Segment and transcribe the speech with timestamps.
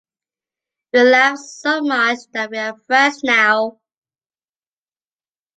[0.93, 3.79] We laughed so much that we are friends now.